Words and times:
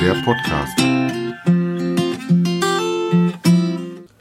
der 0.00 0.14
Podcast. 0.24 0.78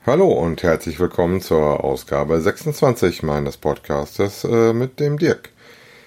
Hallo 0.06 0.28
und 0.28 0.64
herzlich 0.64 1.00
willkommen 1.00 1.40
zur 1.40 1.84
Ausgabe 1.84 2.42
26 2.42 3.22
meines 3.22 3.58
Podcastes 3.58 4.44
äh, 4.44 4.74
mit 4.74 5.00
dem 5.00 5.20
Dirk. 5.20 5.50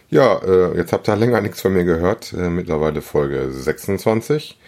Ja, 0.09 0.39
äh, 0.39 0.77
jetzt 0.77 0.93
habt 0.93 1.09
ihr 1.09 1.15
länger 1.15 1.41
nichts 1.41 1.61
von 1.61 1.73
mir 1.73 1.85
gehört. 1.85 2.33
Äh, 2.33 2.51
mittlerweile 2.51 3.01
Folge 3.01 3.53
26. 3.53 4.59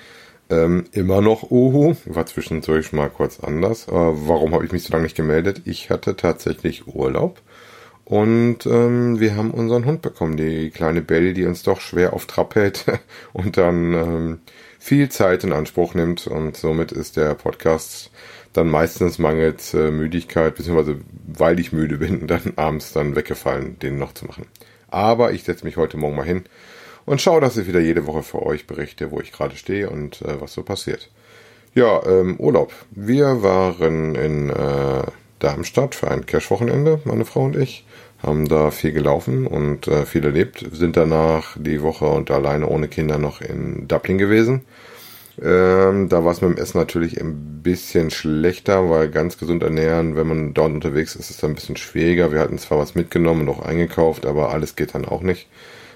Ähm, 0.50 0.84
immer 0.92 1.20
noch 1.20 1.50
Uhu. 1.50 1.96
War 2.04 2.26
zwischendurch 2.26 2.92
mal 2.92 3.10
kurz 3.10 3.40
anders. 3.40 3.86
Warum 3.88 4.54
habe 4.54 4.64
ich 4.64 4.72
mich 4.72 4.84
so 4.84 4.92
lange 4.92 5.04
nicht 5.04 5.16
gemeldet? 5.16 5.62
Ich 5.64 5.90
hatte 5.90 6.14
tatsächlich 6.14 6.86
Urlaub. 6.86 7.40
Und 8.12 8.66
ähm, 8.66 9.20
wir 9.20 9.36
haben 9.36 9.52
unseren 9.52 9.86
Hund 9.86 10.02
bekommen, 10.02 10.36
die 10.36 10.68
kleine 10.68 11.00
Belly, 11.00 11.32
die 11.32 11.46
uns 11.46 11.62
doch 11.62 11.80
schwer 11.80 12.12
auf 12.12 12.26
Trab 12.26 12.54
hält 12.56 12.84
und 13.32 13.56
dann 13.56 13.94
ähm, 13.94 14.40
viel 14.78 15.08
Zeit 15.08 15.44
in 15.44 15.52
Anspruch 15.54 15.94
nimmt. 15.94 16.26
Und 16.26 16.58
somit 16.58 16.92
ist 16.92 17.16
der 17.16 17.32
Podcast 17.32 18.10
dann 18.52 18.68
meistens 18.68 19.18
mangels 19.18 19.72
äh, 19.72 19.90
Müdigkeit, 19.90 20.56
beziehungsweise 20.56 20.98
weil 21.26 21.58
ich 21.58 21.72
müde 21.72 21.96
bin, 21.96 22.26
dann 22.26 22.52
abends 22.56 22.92
dann 22.92 23.16
weggefallen, 23.16 23.78
den 23.78 23.96
noch 23.96 24.12
zu 24.12 24.26
machen. 24.26 24.44
Aber 24.88 25.32
ich 25.32 25.44
setze 25.44 25.64
mich 25.64 25.78
heute 25.78 25.96
Morgen 25.96 26.16
mal 26.16 26.26
hin 26.26 26.44
und 27.06 27.22
schaue, 27.22 27.40
dass 27.40 27.56
ich 27.56 27.66
wieder 27.66 27.80
jede 27.80 28.06
Woche 28.06 28.22
für 28.22 28.42
euch 28.42 28.66
berichte, 28.66 29.10
wo 29.10 29.20
ich 29.20 29.32
gerade 29.32 29.56
stehe 29.56 29.88
und 29.88 30.20
äh, 30.20 30.38
was 30.38 30.52
so 30.52 30.62
passiert. 30.62 31.10
Ja, 31.74 32.04
ähm, 32.04 32.36
Urlaub. 32.38 32.74
Wir 32.90 33.42
waren 33.42 34.14
in 34.16 34.50
äh, 34.50 35.04
Darmstadt 35.42 35.94
für 35.94 36.10
ein 36.10 36.26
Cash-Wochenende, 36.26 37.00
meine 37.04 37.24
Frau 37.24 37.44
und 37.44 37.56
ich. 37.56 37.84
Haben 38.22 38.48
da 38.48 38.70
viel 38.70 38.92
gelaufen 38.92 39.46
und 39.48 39.88
äh, 39.88 40.06
viel 40.06 40.24
erlebt. 40.24 40.64
Sind 40.72 40.96
danach 40.96 41.56
die 41.58 41.82
Woche 41.82 42.04
und 42.04 42.30
alleine 42.30 42.68
ohne 42.68 42.86
Kinder 42.86 43.18
noch 43.18 43.40
in 43.40 43.88
Dublin 43.88 44.18
gewesen. 44.18 44.62
Ähm, 45.40 46.08
da 46.08 46.24
war 46.24 46.32
es 46.32 46.40
mit 46.40 46.50
dem 46.50 46.62
Essen 46.62 46.78
natürlich 46.78 47.20
ein 47.20 47.62
bisschen 47.62 48.10
schlechter, 48.10 48.90
weil 48.90 49.08
ganz 49.08 49.38
gesund 49.38 49.62
ernähren, 49.62 50.14
wenn 50.14 50.26
man 50.26 50.54
dort 50.54 50.72
unterwegs 50.72 51.16
ist, 51.16 51.30
ist 51.30 51.38
es 51.38 51.44
ein 51.44 51.54
bisschen 51.54 51.76
schwieriger. 51.76 52.30
Wir 52.30 52.40
hatten 52.40 52.58
zwar 52.58 52.78
was 52.78 52.94
mitgenommen 52.94 53.48
und 53.48 53.48
auch 53.48 53.64
eingekauft, 53.64 54.26
aber 54.26 54.50
alles 54.50 54.76
geht 54.76 54.94
dann 54.94 55.04
auch 55.04 55.22
nicht. 55.22 55.48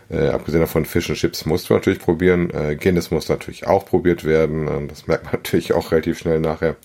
Äh, 0.08 0.28
abgesehen 0.28 0.60
davon, 0.60 0.84
Fish 0.84 1.08
und 1.10 1.16
Chips 1.16 1.47
mussten 1.47 1.70
wir 1.70 1.77
natürlich 1.77 1.98
probieren. 1.98 2.50
Äh, 2.50 2.77
Guinness 2.77 3.10
muss 3.10 3.28
natürlich 3.28 3.66
auch 3.66 3.84
probiert 3.84 4.25
werden. 4.25 4.69
Äh, 4.69 4.86
das 4.86 5.06
merkt 5.06 5.25
man 5.25 5.33
natürlich 5.34 5.75
auch 5.75 5.92
relativ 5.92 6.19
schnell 6.19 6.41
nachher. 6.41 6.77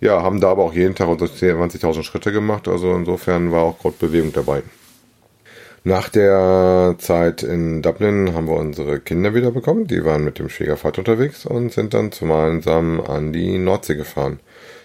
Ja, 0.00 0.22
haben 0.22 0.40
da 0.40 0.50
aber 0.50 0.64
auch 0.64 0.72
jeden 0.72 0.94
Tag 0.94 1.08
unsere 1.08 1.30
20.000 1.30 2.02
Schritte 2.02 2.32
gemacht, 2.32 2.68
also 2.68 2.94
insofern 2.94 3.52
war 3.52 3.62
auch 3.62 3.78
Bewegung 3.92 4.32
dabei. 4.32 4.62
Nach 5.84 6.10
der 6.10 6.96
Zeit 6.98 7.42
in 7.42 7.80
Dublin 7.80 8.34
haben 8.34 8.48
wir 8.48 8.56
unsere 8.56 9.00
Kinder 9.00 9.34
wieder 9.34 9.50
bekommen. 9.50 9.86
Die 9.86 10.04
waren 10.04 10.24
mit 10.24 10.38
dem 10.38 10.50
Schwiegervater 10.50 10.98
unterwegs 10.98 11.46
und 11.46 11.72
sind 11.72 11.94
dann 11.94 12.10
gemeinsam 12.10 13.00
an 13.00 13.32
die 13.32 13.56
Nordsee 13.56 13.94
gefahren. 13.94 14.40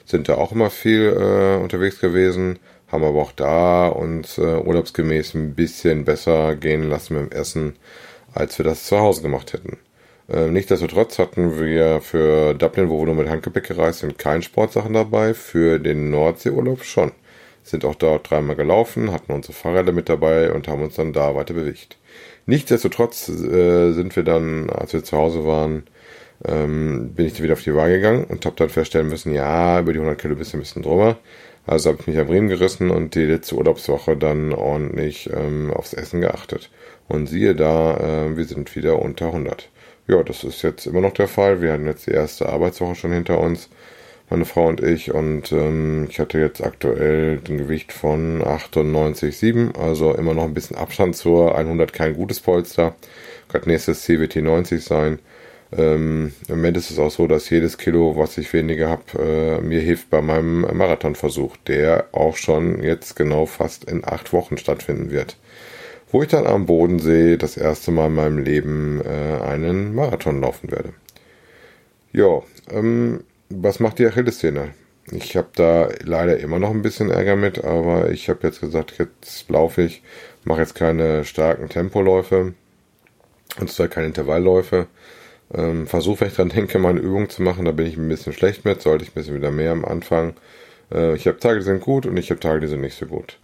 Sind 0.05 0.29
da 0.29 0.35
auch 0.35 0.53
immer 0.53 0.69
viel 0.69 1.13
äh, 1.17 1.61
unterwegs 1.61 1.99
gewesen, 1.99 2.59
haben 2.87 3.03
aber 3.03 3.21
auch 3.21 3.33
da 3.33 3.87
uns 3.87 4.37
äh, 4.37 4.41
urlaubsgemäß 4.41 5.33
ein 5.33 5.53
bisschen 5.53 6.05
besser 6.05 6.55
gehen 6.55 6.83
lassen 6.89 7.15
mit 7.15 7.31
dem 7.33 7.37
Essen, 7.37 7.73
als 8.33 8.57
wir 8.57 8.63
das 8.63 8.85
zu 8.85 8.97
Hause 8.97 9.21
gemacht 9.21 9.51
hätten. 9.51 9.77
Äh, 10.27 10.47
nichtsdestotrotz 10.47 11.19
hatten 11.19 11.59
wir 11.59 12.01
für 12.01 12.53
Dublin, 12.55 12.89
wo 12.89 12.99
wir 12.99 13.05
nur 13.05 13.15
mit 13.15 13.29
Handgepäck 13.29 13.67
gereist 13.67 13.99
sind, 13.99 14.17
keine 14.17 14.41
Sportsachen 14.41 14.93
dabei. 14.93 15.33
Für 15.33 15.79
den 15.79 16.09
Nordseeurlaub 16.09 16.83
schon. 16.83 17.11
Sind 17.63 17.85
auch 17.85 17.95
dort 17.95 18.29
dreimal 18.29 18.55
gelaufen, 18.55 19.11
hatten 19.11 19.31
unsere 19.31 19.53
Fahrräder 19.53 19.91
mit 19.91 20.07
dabei 20.09 20.51
und 20.51 20.67
haben 20.67 20.83
uns 20.83 20.95
dann 20.95 21.13
da 21.13 21.35
weiter 21.35 21.53
bewegt. 21.55 21.97
Nichtsdestotrotz 22.45 23.27
äh, 23.29 23.91
sind 23.93 24.15
wir 24.15 24.23
dann, 24.23 24.69
als 24.69 24.93
wir 24.93 25.03
zu 25.03 25.17
Hause 25.17 25.45
waren, 25.45 25.83
ähm, 26.43 27.13
bin 27.15 27.25
ich 27.25 27.41
wieder 27.41 27.53
auf 27.53 27.63
die 27.63 27.73
Waage 27.73 27.95
gegangen 27.95 28.25
und 28.25 28.45
habe 28.45 28.55
dann 28.55 28.69
feststellen 28.69 29.07
müssen, 29.09 29.33
ja, 29.33 29.79
über 29.79 29.93
die 29.93 29.99
100 29.99 30.19
Kilo 30.19 30.35
bist 30.35 30.53
du 30.53 30.57
ein 30.57 30.61
bisschen 30.61 30.83
drüber. 30.83 31.17
Also 31.65 31.89
habe 31.89 31.99
ich 32.01 32.07
mich 32.07 32.17
am 32.19 32.27
Riemen 32.29 32.49
gerissen 32.49 32.91
und 32.91 33.15
die 33.15 33.25
letzte 33.25 33.55
Urlaubswoche 33.55 34.15
dann 34.15 34.53
ordentlich 34.53 35.29
ähm, 35.33 35.71
aufs 35.73 35.93
Essen 35.93 36.21
geachtet. 36.21 36.69
Und 37.07 37.27
siehe 37.27 37.55
da, 37.55 37.97
äh, 38.27 38.37
wir 38.37 38.45
sind 38.45 38.75
wieder 38.75 39.01
unter 39.01 39.27
100. 39.27 39.69
Ja, 40.07 40.21
das 40.23 40.43
ist 40.43 40.61
jetzt 40.61 40.85
immer 40.85 41.01
noch 41.01 41.13
der 41.13 41.27
Fall. 41.27 41.61
Wir 41.61 41.73
hatten 41.73 41.87
jetzt 41.87 42.05
die 42.05 42.11
erste 42.11 42.47
Arbeitswoche 42.49 42.93
schon 42.95 43.11
hinter 43.11 43.39
uns, 43.39 43.69
meine 44.29 44.45
Frau 44.45 44.67
und 44.67 44.81
ich. 44.81 45.11
Und 45.13 45.51
ähm, 45.51 46.07
ich 46.09 46.19
hatte 46.19 46.37
jetzt 46.39 46.63
aktuell 46.63 47.41
ein 47.47 47.57
Gewicht 47.57 47.91
von 47.91 48.43
98,7, 48.43 49.75
also 49.79 50.13
immer 50.13 50.35
noch 50.35 50.43
ein 50.43 50.53
bisschen 50.53 50.77
Abstand 50.77 51.15
zur 51.15 51.55
100, 51.57 51.91
kein 51.91 52.13
gutes 52.15 52.39
Polster. 52.39 52.95
Gerade 53.49 53.67
nächstes 53.69 54.05
die 54.05 54.41
90 54.41 54.83
sein. 54.83 55.19
Ähm, 55.75 56.33
Im 56.47 56.57
Moment 56.57 56.77
ist 56.77 56.91
es 56.91 56.99
auch 56.99 57.11
so, 57.11 57.25
dass 57.27 57.49
jedes 57.49 57.77
Kilo, 57.79 58.15
was 58.15 58.37
ich 58.37 58.53
weniger 58.53 58.89
habe, 58.89 59.03
äh, 59.19 59.61
mir 59.61 59.81
hilft 59.81 60.11
bei 60.11 60.21
meinem 60.21 60.61
Marathonversuch, 60.61 61.57
der 61.67 62.05
auch 62.11 62.37
schon 62.37 62.83
jetzt 62.83 63.15
genau 63.15 63.47
fast 63.47 63.85
in 63.85 64.05
acht 64.05 64.33
Wochen 64.33 64.57
stattfinden 64.57 65.09
wird 65.09 65.37
wo 66.15 66.23
ich 66.23 66.29
dann 66.29 66.47
am 66.47 66.65
Bodensee 66.65 67.35
das 67.35 67.57
erste 67.57 67.91
Mal 67.91 68.07
in 68.07 68.15
meinem 68.15 68.37
Leben 68.37 69.01
äh, 69.03 69.43
einen 69.43 69.93
Marathon 69.93 70.39
laufen 70.39 70.71
werde. 70.71 70.93
Ja, 72.13 72.41
ähm, 72.71 73.25
was 73.49 73.81
macht 73.81 73.99
die 73.99 74.07
Achillessehne? 74.07 74.69
Ich 75.11 75.35
habe 75.35 75.49
da 75.55 75.89
leider 76.05 76.39
immer 76.39 76.57
noch 76.57 76.69
ein 76.69 76.83
bisschen 76.83 77.11
Ärger 77.11 77.35
mit, 77.35 77.65
aber 77.65 78.11
ich 78.11 78.29
habe 78.29 78.47
jetzt 78.47 78.61
gesagt, 78.61 78.93
jetzt 78.97 79.49
laufe 79.49 79.81
ich, 79.81 80.03
mache 80.45 80.61
jetzt 80.61 80.73
keine 80.73 81.25
starken 81.25 81.67
Tempoläufe 81.67 82.53
und 83.59 83.69
zwar 83.69 83.89
keine 83.89 84.07
Intervallläufe. 84.07 84.87
Ähm, 85.53 85.85
Versuche, 85.85 86.21
wenn 86.21 86.27
ich 86.29 86.35
dran 86.35 86.47
denke, 86.47 86.79
meine 86.79 87.01
Übung 87.01 87.29
zu 87.29 87.41
machen, 87.41 87.65
da 87.65 87.73
bin 87.73 87.87
ich 87.87 87.97
ein 87.97 88.07
bisschen 88.07 88.31
schlecht 88.31 88.63
mit, 88.63 88.81
sollte 88.81 89.03
ich 89.03 89.11
ein 89.11 89.15
bisschen 89.15 89.35
wieder 89.35 89.51
mehr 89.51 89.73
am 89.73 89.83
Anfang. 89.83 90.35
Äh, 90.93 91.15
ich 91.15 91.27
habe 91.27 91.39
Tage, 91.39 91.59
die 91.59 91.65
sind 91.65 91.81
gut 91.81 92.05
und 92.05 92.15
ich 92.15 92.29
habe 92.29 92.39
Tage, 92.39 92.61
die 92.61 92.67
sind 92.67 92.79
nicht 92.79 92.97
so 92.97 93.05
gut. 93.05 93.37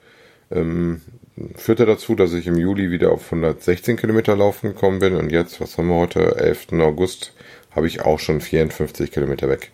Ähm, 0.51 1.01
führte 1.55 1.85
dazu, 1.85 2.15
dass 2.15 2.33
ich 2.33 2.47
im 2.47 2.57
Juli 2.57 2.91
wieder 2.91 3.11
auf 3.11 3.25
116 3.25 3.97
Kilometer 3.97 4.35
laufen 4.35 4.73
gekommen 4.73 4.99
bin 4.99 5.15
und 5.15 5.31
jetzt, 5.31 5.61
was 5.61 5.77
haben 5.77 5.87
wir 5.87 5.95
heute, 5.95 6.35
11. 6.35 6.73
August, 6.81 7.33
habe 7.71 7.87
ich 7.87 8.01
auch 8.01 8.19
schon 8.19 8.41
54 8.41 9.11
Kilometer 9.11 9.49
weg. 9.49 9.71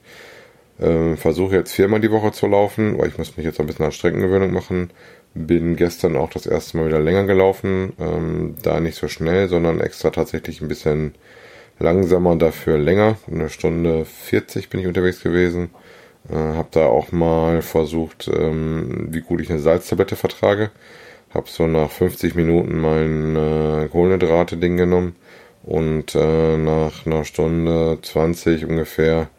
Ähm, 0.79 1.17
Versuche 1.17 1.55
jetzt 1.55 1.73
viermal 1.73 1.99
die 1.99 2.11
Woche 2.11 2.31
zu 2.31 2.47
laufen, 2.47 2.97
weil 2.97 3.07
ich 3.07 3.17
muss 3.17 3.35
mich 3.35 3.45
jetzt 3.45 3.59
ein 3.59 3.65
bisschen 3.65 3.85
an 3.85 3.91
Streckengewöhnung 3.91 4.53
machen. 4.53 4.91
Bin 5.33 5.75
gestern 5.75 6.15
auch 6.15 6.29
das 6.29 6.45
erste 6.45 6.77
Mal 6.77 6.87
wieder 6.87 6.99
länger 6.99 7.25
gelaufen, 7.25 7.93
ähm, 7.99 8.55
da 8.61 8.79
nicht 8.79 8.95
so 8.97 9.07
schnell, 9.07 9.49
sondern 9.49 9.81
extra 9.81 10.11
tatsächlich 10.11 10.61
ein 10.61 10.67
bisschen 10.67 11.15
langsamer, 11.79 12.35
dafür 12.35 12.77
länger. 12.77 13.17
Eine 13.31 13.49
Stunde 13.49 14.05
40 14.05 14.69
bin 14.69 14.79
ich 14.79 14.87
unterwegs 14.87 15.21
gewesen. 15.21 15.69
Äh, 16.29 16.35
habe 16.35 16.69
da 16.71 16.85
auch 16.85 17.11
mal 17.11 17.61
versucht, 17.61 18.29
ähm, 18.33 19.07
wie 19.11 19.21
gut 19.21 19.41
ich 19.41 19.49
eine 19.49 19.59
Salztablette 19.59 20.15
vertrage. 20.15 20.71
Habe 21.33 21.47
so 21.49 21.67
nach 21.67 21.91
50 21.91 22.35
Minuten 22.35 22.79
mein 22.79 23.35
äh, 23.35 23.87
Kohlenhydrate-Ding 23.89 24.77
genommen 24.77 25.15
und 25.63 26.15
äh, 26.15 26.57
nach 26.57 27.05
einer 27.05 27.25
Stunde 27.25 27.99
20 28.01 28.65
ungefähr 28.65 29.29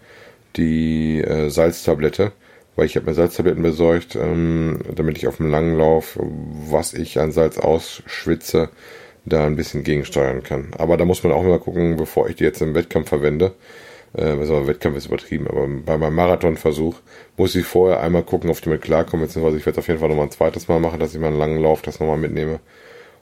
die 0.57 1.21
äh, 1.21 1.49
Salztablette, 1.49 2.33
weil 2.77 2.87
ich 2.87 2.97
habe 2.97 3.07
mir 3.07 3.15
Salztabletten 3.15 3.63
besorgt, 3.63 4.17
ähm, 4.17 4.81
damit 4.95 5.17
ich 5.17 5.27
auf 5.27 5.39
dem 5.39 5.51
langen 5.51 5.77
Lauf, 5.79 6.19
was 6.21 6.93
ich 6.93 7.19
an 7.19 7.33
Salz 7.33 7.59
ausschwitze, 7.59 8.69
da 9.25 9.47
ein 9.47 9.57
bisschen 9.57 9.83
gegensteuern 9.83 10.43
kann. 10.43 10.69
Aber 10.77 10.97
da 10.97 11.05
muss 11.05 11.23
man 11.23 11.33
auch 11.33 11.43
mal 11.43 11.59
gucken, 11.59 11.97
bevor 11.97 12.29
ich 12.29 12.37
die 12.37 12.45
jetzt 12.45 12.63
im 12.63 12.75
Wettkampf 12.75 13.09
verwende, 13.09 13.53
äh, 14.15 14.23
also 14.23 14.67
Wettkampf 14.67 14.97
ist 14.97 15.07
übertrieben, 15.07 15.47
aber 15.49 15.67
bei 15.69 15.99
meinem 15.99 16.15
Marathonversuch 16.15 16.97
muss 17.37 17.55
ich 17.55 17.67
vorher 17.67 18.01
einmal 18.01 18.23
gucken, 18.23 18.51
ob 18.51 18.57
ich 18.57 18.63
damit 18.63 18.83
klarkomme, 18.83 19.27
beziehungsweise 19.27 19.59
ich 19.59 19.67
werde 19.67 19.79
es 19.81 19.85
auf 19.85 19.89
jeden 19.89 20.01
Fall 20.01 20.09
nochmal 20.09 20.27
ein 20.27 20.31
zweites 20.31 20.69
Mal 20.69 20.81
machen, 20.81 21.01
dass 21.01 21.15
ich 21.15 21.21
mal 21.21 21.29
einen 21.29 21.39
langen 21.39 21.63
Lauf 21.63 21.83
das 21.83 22.01
nochmal 22.01 22.19
mitnehme. 22.19 22.61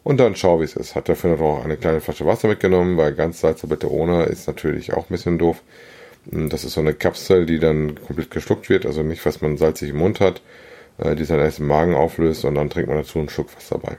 Und 0.05 0.21
dann 0.21 0.37
schau, 0.37 0.61
wie 0.61 0.65
es 0.65 0.77
ist. 0.77 0.95
Hat 0.95 1.09
dafür 1.09 1.37
noch 1.37 1.65
eine 1.65 1.77
kleine 1.77 2.01
Flasche 2.01 2.27
Wasser 2.27 2.47
mitgenommen, 2.47 2.97
weil 2.97 3.13
ganz 3.13 3.41
Salztablette 3.41 3.91
ohne 3.91 4.23
ist 4.25 4.47
natürlich 4.47 4.93
auch 4.93 5.11
ein 5.11 5.11
bisschen 5.11 5.37
doof. 5.37 5.63
Das 6.27 6.65
ist 6.65 6.75
so 6.75 6.81
eine 6.81 6.95
Kapsel, 6.95 7.47
die 7.47 7.59
dann 7.59 8.01
komplett 8.01 8.31
geschluckt 8.31 8.69
wird, 8.69 8.87
also 8.87 9.03
nicht, 9.03 9.25
was 9.27 9.41
man 9.43 9.57
salzig 9.57 9.91
im 9.91 9.97
Mund 9.97 10.21
hat, 10.21 10.43
äh, 10.99 11.15
die 11.17 11.27
dann 11.27 11.41
erst 11.41 11.61
im 11.61 11.67
Magen 11.67 11.95
auflöst 11.95 12.45
und 12.45 12.55
dann 12.55 12.71
trinkt 12.71 12.89
man 12.89 12.99
dazu 12.99 13.19
einen 13.19 13.29
Schluck 13.29 13.55
Wasser 13.57 13.79
dabei. 13.81 13.97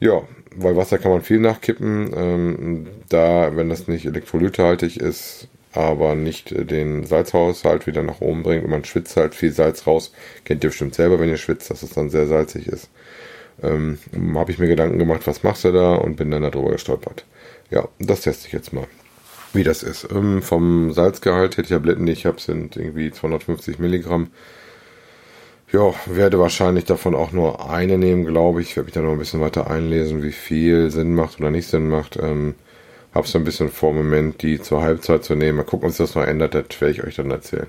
Ja. 0.00 0.22
weil 0.54 0.76
Wasser 0.76 0.98
kann 0.98 1.10
man 1.12 1.22
viel 1.22 1.38
nachkippen. 1.40 2.12
Ähm, 2.14 2.86
da, 3.08 3.56
wenn 3.56 3.68
das 3.68 3.88
nicht 3.88 4.06
elektrolythaltig 4.06 4.98
ist, 4.98 5.48
aber 5.72 6.14
nicht 6.14 6.50
den 6.70 7.04
Salzhaushalt 7.04 7.86
wieder 7.86 8.02
nach 8.02 8.20
oben 8.20 8.42
bringt 8.42 8.64
und 8.64 8.70
man 8.70 8.84
schwitzt 8.84 9.16
halt 9.16 9.34
viel 9.34 9.52
Salz 9.52 9.86
raus. 9.86 10.12
Kennt 10.44 10.64
ihr 10.64 10.70
bestimmt 10.70 10.94
selber, 10.94 11.20
wenn 11.20 11.28
ihr 11.28 11.36
schwitzt, 11.36 11.70
dass 11.70 11.82
es 11.82 11.90
dann 11.90 12.08
sehr 12.10 12.26
salzig 12.26 12.66
ist. 12.68 12.88
Ähm, 13.62 13.98
Habe 14.34 14.52
ich 14.52 14.58
mir 14.58 14.68
Gedanken 14.68 14.98
gemacht, 14.98 15.26
was 15.26 15.42
machst 15.42 15.64
du 15.64 15.72
da 15.72 15.94
und 15.94 16.16
bin 16.16 16.30
dann 16.30 16.42
darüber 16.42 16.70
gestolpert. 16.72 17.24
Ja, 17.70 17.88
das 17.98 18.22
teste 18.22 18.46
ich 18.46 18.52
jetzt 18.52 18.72
mal. 18.72 18.86
Wie 19.52 19.64
das 19.64 19.82
ist. 19.82 20.08
Ähm, 20.10 20.42
vom 20.42 20.92
Salzgehalt, 20.92 21.56
die 21.56 21.62
Tabletten, 21.62 22.06
die 22.06 22.12
ich 22.12 22.26
habe, 22.26 22.40
sind 22.40 22.76
irgendwie 22.76 23.10
250 23.10 23.78
Milligramm. 23.78 24.28
Ja, 25.72 25.92
werde 26.06 26.38
wahrscheinlich 26.38 26.84
davon 26.84 27.14
auch 27.14 27.32
nur 27.32 27.68
eine 27.68 27.98
nehmen, 27.98 28.24
glaube 28.24 28.60
ich. 28.62 28.70
Ich 28.70 28.76
werde 28.76 28.86
mich 28.86 28.94
da 28.94 29.00
noch 29.00 29.12
ein 29.12 29.18
bisschen 29.18 29.40
weiter 29.40 29.68
einlesen, 29.68 30.22
wie 30.22 30.32
viel 30.32 30.90
Sinn 30.90 31.14
macht 31.14 31.40
oder 31.40 31.50
nicht 31.50 31.66
Sinn 31.68 31.88
macht. 31.88 32.16
Ähm, 32.16 32.54
habe 33.12 33.26
so 33.26 33.38
ein 33.38 33.44
bisschen 33.44 33.70
vor, 33.70 33.92
Moment 33.92 34.42
die 34.42 34.60
zur 34.60 34.82
Halbzeit 34.82 35.24
zu 35.24 35.34
nehmen. 35.34 35.58
Mal 35.58 35.64
gucken, 35.64 35.88
ob 35.88 35.92
sich 35.92 36.06
das 36.06 36.14
noch 36.14 36.22
ändert, 36.22 36.54
das 36.54 36.80
werde 36.80 36.92
ich 36.92 37.04
euch 37.04 37.16
dann 37.16 37.30
erzählen. 37.30 37.68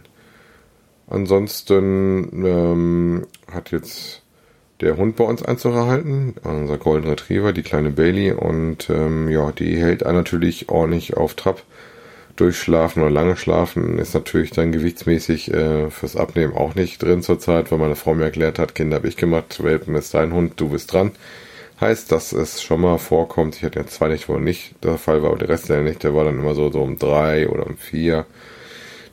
Ansonsten 1.08 2.46
ähm, 2.46 3.28
hat 3.52 3.72
jetzt 3.72 4.22
der 4.82 4.98
Hund 4.98 5.16
bei 5.16 5.24
uns 5.24 5.42
Einzug 5.42 5.74
erhalten, 5.74 6.36
unser 6.44 6.78
Golden 6.78 7.10
Retriever, 7.10 7.54
die 7.54 7.64
kleine 7.64 7.92
Bailey. 7.92 8.32
Und 8.32 8.90
ähm, 8.90 9.30
ja, 9.30 9.52
die 9.52 9.78
hält 9.78 10.02
natürlich 10.02 10.70
ordentlich 10.70 11.18
auf 11.18 11.34
Trab. 11.34 11.64
Durchschlafen 12.38 13.02
oder 13.02 13.12
lange 13.12 13.36
schlafen 13.36 14.00
ist 14.00 14.14
natürlich 14.14 14.52
dann 14.52 14.72
gewichtsmäßig 14.72 15.54
äh, 15.54 15.90
fürs 15.90 16.16
Abnehmen 16.16 16.56
auch 16.56 16.76
nicht 16.76 17.04
drin 17.04 17.22
zurzeit, 17.22 17.72
weil 17.72 17.80
meine 17.80 17.96
Frau 17.96 18.14
mir 18.14 18.26
erklärt 18.26 18.60
hat, 18.60 18.76
Kinder 18.76 18.98
habe 18.98 19.08
ich 19.08 19.18
gemacht, 19.18 19.64
Welpen 19.64 19.96
ist 19.96 20.14
dein 20.14 20.34
Hund, 20.34 20.54
du 20.58 20.70
bist 20.70 20.94
dran. 20.94 21.12
Heißt, 21.82 22.12
dass 22.12 22.32
es 22.32 22.64
schon 22.64 22.82
mal 22.82 22.98
vorkommt, 22.98 23.56
ich 23.56 23.64
hatte 23.64 23.80
ja 23.80 23.86
zwei 23.88 24.08
nicht, 24.08 24.30
wo 24.30 24.38
nicht 24.38 24.84
der 24.84 24.98
Fall 24.98 25.22
war, 25.22 25.32
aber 25.32 25.40
der 25.40 25.50
Rest 25.50 25.70
der 25.70 25.82
Nächte 25.82 26.16
war 26.16 26.26
dann 26.26 26.40
immer 26.40 26.56
so, 26.56 26.72
so 26.72 26.82
um 26.82 26.98
drei 26.98 27.50
oder 27.50 27.68
um 27.68 27.78
vier, 27.78 28.26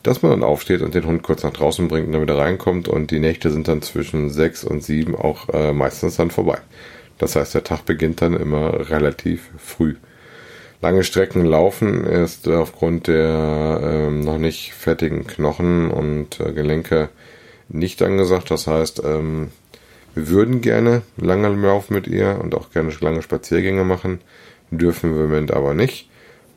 dass 0.03 0.23
man 0.23 0.31
dann 0.31 0.43
aufsteht 0.43 0.83
und 0.83 0.95
den 0.95 1.07
Hund 1.07 1.23
kurz 1.23 1.43
nach 1.43 1.53
draußen 1.53 1.89
bringt 1.89 2.07
und 2.07 2.13
dann 2.13 2.23
wieder 2.23 2.39
reinkommt 2.39 2.89
und 2.89 3.11
die 3.11 3.21
Nächte 3.21 3.51
sind 3.51 3.69
dann 3.69 3.83
zwischen 3.83 4.31
sechs 4.31 4.65
und 4.65 4.83
sieben 4.83 5.15
auch 5.15 5.49
äh, 5.49 5.73
meistens 5.73 6.17
dann 6.17 6.31
vorbei. 6.31 6.59
Das 7.19 7.37
heißt, 7.37 7.55
der 7.55 7.65
Tag 7.65 7.85
beginnt 7.87 8.23
dann 8.23 8.35
immer 8.35 8.91
relativ 8.91 9.51
früh. 9.59 9.97
Lange 10.81 11.03
Strecken 11.03 11.45
laufen 11.45 12.05
ist 12.05 12.47
aufgrund 12.49 13.07
der 13.07 13.81
äh, 13.83 14.11
noch 14.11 14.39
nicht 14.39 14.75
fertigen 14.75 15.27
Knochen 15.27 15.91
und 15.91 16.41
äh, 16.41 16.53
Gelenke 16.53 17.09
nicht 17.69 18.03
angesagt. 18.03 18.51
Das 18.51 18.67
heißt, 18.67 19.03
ähm, 19.05 19.51
wir 20.15 20.29
würden 20.29 20.61
gerne 20.61 21.03
lange 21.17 21.49
laufen 21.49 21.95
mit 21.95 22.07
ihr 22.07 22.39
und 22.41 22.55
auch 22.55 22.71
gerne 22.71 22.93
lange 23.01 23.23
Spaziergänge 23.23 23.85
machen, 23.85 24.21
dürfen 24.71 25.15
wir 25.15 25.25
im 25.25 25.31
Moment 25.31 25.53
aber 25.53 25.75
nicht, 25.75 26.09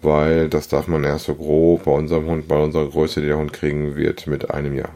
weil 0.01 0.49
das 0.49 0.67
darf 0.67 0.87
man 0.87 1.03
erst 1.03 1.25
so 1.25 1.35
grob 1.35 1.85
bei 1.85 1.91
unserem 1.91 2.27
Hund, 2.27 2.47
bei 2.47 2.57
unserer 2.57 2.87
Größe, 2.87 3.21
die 3.21 3.27
der 3.27 3.37
Hund 3.37 3.53
kriegen 3.53 3.95
wird, 3.95 4.27
mit 4.27 4.51
einem 4.51 4.75
Jahr. 4.75 4.93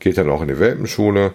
Geht 0.00 0.18
dann 0.18 0.30
auch 0.30 0.42
in 0.42 0.48
die 0.48 0.58
Welpenschule, 0.58 1.32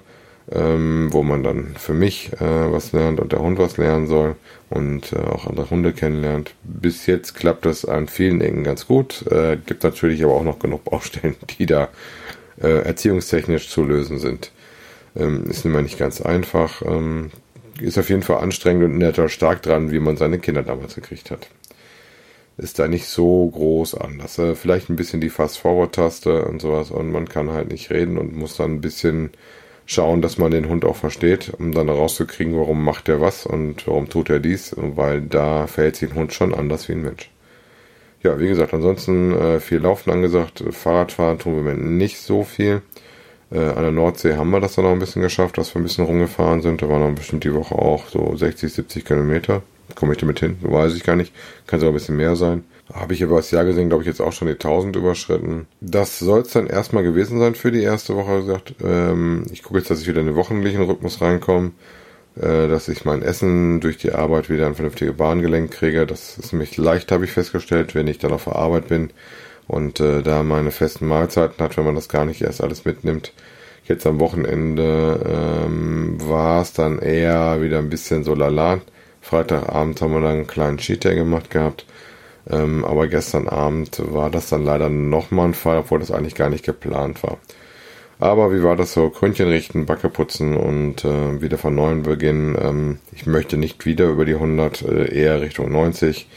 ähm, 0.51 1.09
wo 1.11 1.21
man 1.23 1.43
dann 1.43 1.75
für 1.77 1.93
mich 1.93 2.31
äh, 2.33 2.71
was 2.71 2.91
lernt 2.91 3.19
und 3.19 3.31
der 3.31 3.39
Hund 3.39 3.59
was 3.59 3.77
lernen 3.77 4.07
soll 4.07 4.35
und 4.69 5.13
äh, 5.13 5.17
auch 5.17 5.45
andere 5.45 5.69
Hunde 5.69 5.93
kennenlernt. 5.93 6.53
Bis 6.63 7.05
jetzt 7.05 7.35
klappt 7.35 7.65
das 7.65 7.85
an 7.85 8.07
vielen 8.07 8.41
Ecken 8.41 8.63
ganz 8.63 8.87
gut. 8.87 9.25
Äh, 9.31 9.57
gibt 9.63 9.83
natürlich 9.83 10.23
aber 10.23 10.33
auch 10.33 10.43
noch 10.43 10.59
genug 10.59 10.85
Baustellen, 10.85 11.35
die 11.59 11.65
da 11.65 11.89
äh, 12.61 12.83
erziehungstechnisch 12.83 13.69
zu 13.69 13.83
lösen 13.83 14.17
sind. 14.17 14.51
Ähm, 15.15 15.45
ist 15.49 15.65
immer 15.65 15.81
nicht 15.81 15.99
ganz 15.99 16.21
einfach. 16.21 16.81
Ähm, 16.81 17.31
ist 17.79 17.97
auf 17.97 18.09
jeden 18.09 18.23
Fall 18.23 18.39
anstrengend 18.39 18.85
und 18.85 18.97
netter 18.97 19.29
stark 19.29 19.61
dran, 19.61 19.91
wie 19.91 19.99
man 19.99 20.17
seine 20.17 20.39
Kinder 20.39 20.63
damals 20.63 20.95
gekriegt 20.95 21.31
hat. 21.31 21.47
Ist 22.57 22.77
da 22.77 22.87
nicht 22.89 23.05
so 23.05 23.47
groß 23.47 23.95
anders. 23.95 24.37
Äh, 24.39 24.55
vielleicht 24.55 24.89
ein 24.89 24.95
bisschen 24.95 25.21
die 25.21 25.29
Fast-Forward-Taste 25.29 26.45
und 26.45 26.61
sowas 26.61 26.89
und 26.89 27.11
man 27.11 27.29
kann 27.29 27.51
halt 27.51 27.71
nicht 27.71 27.91
reden 27.91 28.17
und 28.17 28.35
muss 28.35 28.57
dann 28.57 28.73
ein 28.73 28.81
bisschen 28.81 29.29
schauen, 29.89 30.21
dass 30.21 30.37
man 30.37 30.51
den 30.51 30.69
Hund 30.69 30.85
auch 30.85 30.95
versteht, 30.95 31.51
um 31.57 31.71
dann 31.71 31.89
rauszukriegen, 31.89 32.55
warum 32.55 32.83
macht 32.83 33.09
er 33.09 33.21
was 33.21 33.47
und 33.47 33.87
warum 33.87 34.07
tut 34.07 34.29
er 34.29 34.39
dies, 34.39 34.75
weil 34.77 35.21
da 35.21 35.65
verhält 35.65 35.95
sich 35.95 36.11
ein 36.11 36.15
Hund 36.15 36.31
schon 36.31 36.53
anders 36.53 36.87
wie 36.87 36.93
ein 36.93 37.01
Mensch. 37.01 37.31
Ja, 38.21 38.39
wie 38.39 38.47
gesagt, 38.47 38.73
ansonsten 38.73 39.33
äh, 39.33 39.59
viel 39.59 39.79
Laufen 39.79 40.11
angesagt, 40.11 40.63
Fahrradfahren 40.69 41.39
tun 41.39 41.65
wir 41.65 41.73
nicht 41.73 42.19
so 42.19 42.43
viel. 42.43 42.83
Äh, 43.51 43.57
an 43.59 43.81
der 43.81 43.91
Nordsee 43.91 44.35
haben 44.35 44.51
wir 44.51 44.59
das 44.59 44.75
dann 44.75 44.85
noch 44.85 44.91
ein 44.91 44.99
bisschen 44.99 45.23
geschafft, 45.23 45.57
dass 45.57 45.73
wir 45.73 45.81
ein 45.81 45.83
bisschen 45.83 46.05
rumgefahren 46.05 46.61
sind. 46.61 46.83
Da 46.83 46.89
waren 46.89 47.01
dann 47.01 47.15
bestimmt 47.15 47.43
die 47.43 47.53
Woche 47.53 47.73
auch 47.73 48.07
so 48.09 48.35
60, 48.35 48.71
70 48.71 49.05
Kilometer. 49.05 49.63
Komme 49.95 50.11
ich 50.11 50.19
damit 50.19 50.39
hin? 50.39 50.57
Weiß 50.61 50.93
ich 50.95 51.03
gar 51.03 51.15
nicht. 51.15 51.33
Kann 51.65 51.79
sogar 51.79 51.93
ein 51.93 51.95
bisschen 51.95 52.17
mehr 52.17 52.35
sein. 52.35 52.63
Habe 52.93 53.13
ich 53.13 53.23
aber 53.23 53.37
das 53.37 53.51
Jahr 53.51 53.65
gesehen, 53.65 53.89
glaube 53.89 54.03
ich, 54.03 54.07
jetzt 54.07 54.21
auch 54.21 54.31
schon 54.31 54.47
die 54.47 54.53
1000 54.53 54.95
überschritten. 54.95 55.67
Das 55.79 56.19
soll 56.19 56.41
es 56.41 56.51
dann 56.51 56.67
erstmal 56.67 57.03
gewesen 57.03 57.39
sein 57.39 57.53
für 57.55 57.71
die 57.71 57.83
erste 57.83 58.15
Woche. 58.15 58.41
Gesagt, 58.41 58.75
ähm, 58.83 59.45
ich 59.51 59.61
gucke 59.61 59.79
jetzt, 59.79 59.91
dass 59.91 60.01
ich 60.01 60.07
wieder 60.07 60.21
in 60.21 60.27
den 60.27 60.35
wochenlichen 60.35 60.81
Rhythmus 60.81 61.21
reinkomme. 61.21 61.71
Äh, 62.39 62.67
dass 62.67 62.87
ich 62.87 63.05
mein 63.05 63.21
Essen 63.21 63.81
durch 63.81 63.97
die 63.97 64.13
Arbeit 64.13 64.49
wieder 64.49 64.65
ein 64.65 64.75
vernünftiges 64.75 65.17
Bahngelenk 65.17 65.71
kriege. 65.71 66.05
Das 66.05 66.37
ist 66.37 66.53
nämlich 66.53 66.77
leicht, 66.77 67.11
habe 67.11 67.25
ich 67.25 67.31
festgestellt, 67.31 67.95
wenn 67.95 68.07
ich 68.07 68.19
dann 68.19 68.31
auf 68.31 68.45
der 68.45 68.55
Arbeit 68.55 68.87
bin 68.87 69.11
und 69.67 69.99
äh, 69.99 70.21
da 70.21 70.43
meine 70.43 70.71
festen 70.71 71.07
Mahlzeiten 71.07 71.63
hat, 71.63 71.75
wenn 71.75 71.85
man 71.85 71.95
das 71.95 72.07
gar 72.07 72.25
nicht 72.25 72.41
erst 72.41 72.63
alles 72.63 72.85
mitnimmt. 72.85 73.33
Jetzt 73.83 74.07
am 74.07 74.19
Wochenende 74.19 75.65
ähm, 75.65 76.17
war 76.21 76.61
es 76.61 76.73
dann 76.73 76.99
eher 76.99 77.61
wieder 77.61 77.79
ein 77.79 77.89
bisschen 77.89 78.23
so 78.23 78.35
lala. 78.35 78.79
Freitagabend 79.21 80.01
haben 80.01 80.13
wir 80.13 80.21
dann 80.21 80.31
einen 80.31 80.47
kleinen 80.47 80.77
Cheat 80.77 81.03
Day 81.03 81.15
gemacht 81.15 81.49
gehabt. 81.49 81.85
Ähm, 82.49 82.83
aber 82.85 83.07
gestern 83.07 83.47
Abend 83.47 84.01
war 84.13 84.29
das 84.29 84.49
dann 84.49 84.63
leider 84.63 84.89
nochmal 84.89 85.49
ein 85.49 85.53
Fall, 85.53 85.79
obwohl 85.79 85.99
das 85.99 86.11
eigentlich 86.11 86.35
gar 86.35 86.49
nicht 86.49 86.65
geplant 86.65 87.21
war. 87.23 87.37
Aber 88.19 88.53
wie 88.53 88.63
war 88.63 88.75
das 88.75 88.93
so? 88.93 89.09
Krönchen 89.09 89.47
richten, 89.47 89.85
Backe 89.85 90.09
putzen 90.09 90.57
und 90.57 91.05
äh, 91.05 91.41
wieder 91.41 91.57
von 91.57 91.73
neuem 91.73 92.03
beginnen. 92.03 92.57
Ähm, 92.61 92.99
ich 93.13 93.25
möchte 93.25 93.55
nicht 93.55 93.85
wieder 93.85 94.09
über 94.09 94.25
die 94.25 94.33
100, 94.33 94.81
äh, 94.81 95.15
eher 95.15 95.41
Richtung 95.41 95.71
90. 95.71 96.27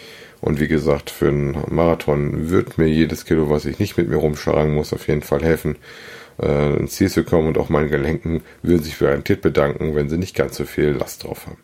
Und 0.41 0.61
wie 0.61 0.69
gesagt, 0.69 1.11
für 1.11 1.29
einen 1.29 1.57
Marathon 1.71 2.51
wird 2.51 2.79
mir 2.79 2.87
jedes 2.87 3.25
Kilo, 3.25 3.51
was 3.51 3.65
ich 3.65 3.79
nicht 3.79 3.97
mit 3.97 4.09
mir 4.09 4.17
rumschlagen 4.17 4.75
muss, 4.75 4.93
auf 4.93 5.09
jeden 5.09 5.23
Fall 5.23 5.43
helfen, 5.43 5.77
äh, 6.41 6.77
ins 6.77 6.95
Ziel 6.95 7.11
zu 7.11 7.25
kommen. 7.25 7.49
Und 7.49 7.59
auch 7.59 7.69
meine 7.69 7.89
Gelenken 7.89 8.43
würden 8.63 8.83
sich 8.83 8.99
garantiert 8.99 9.41
bedanken, 9.41 9.97
wenn 9.97 10.09
sie 10.09 10.19
nicht 10.19 10.37
ganz 10.37 10.57
so 10.57 10.65
viel 10.65 10.91
Last 10.91 11.25
drauf 11.25 11.47
haben. 11.47 11.59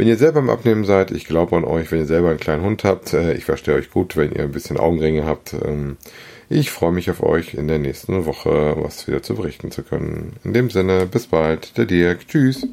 Wenn 0.00 0.08
ihr 0.08 0.16
selber 0.16 0.38
im 0.38 0.48
Abnehmen 0.48 0.86
seid, 0.86 1.10
ich 1.10 1.26
glaube 1.26 1.54
an 1.58 1.64
euch, 1.64 1.92
wenn 1.92 1.98
ihr 1.98 2.06
selber 2.06 2.30
einen 2.30 2.40
kleinen 2.40 2.62
Hund 2.62 2.84
habt, 2.84 3.12
äh, 3.12 3.34
ich 3.34 3.44
verstehe 3.44 3.74
euch 3.74 3.90
gut, 3.90 4.16
wenn 4.16 4.32
ihr 4.32 4.44
ein 4.44 4.50
bisschen 4.50 4.78
Augenringe 4.78 5.26
habt. 5.26 5.52
Ähm, 5.52 5.98
ich 6.48 6.70
freue 6.70 6.90
mich 6.90 7.10
auf 7.10 7.22
euch 7.22 7.52
in 7.52 7.68
der 7.68 7.78
nächsten 7.78 8.24
Woche, 8.24 8.76
was 8.78 9.06
wieder 9.06 9.22
zu 9.22 9.34
berichten 9.34 9.70
zu 9.70 9.82
können. 9.82 10.36
In 10.42 10.54
dem 10.54 10.70
Sinne, 10.70 11.04
bis 11.04 11.26
bald, 11.26 11.76
der 11.76 11.84
Dirk. 11.84 12.26
Tschüss. 12.26 12.66